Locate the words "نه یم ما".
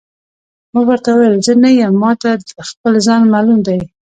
1.63-2.11